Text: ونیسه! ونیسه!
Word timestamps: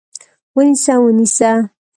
ونیسه! 0.55 0.93
ونیسه! 1.03 1.51